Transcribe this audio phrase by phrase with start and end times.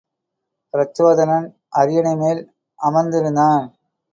[0.73, 1.47] பிரச்சோதனன்
[1.75, 2.41] அரியணைமேல்
[2.79, 3.65] அமர்ந்திருந்தான்.